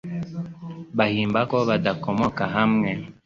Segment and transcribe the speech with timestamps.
[0.97, 2.89] bahimba ko badakomoka hamwe